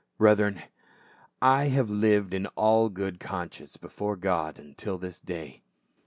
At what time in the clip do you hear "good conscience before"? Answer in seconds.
2.89-4.15